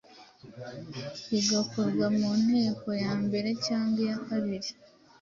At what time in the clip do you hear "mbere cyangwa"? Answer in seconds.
3.23-3.99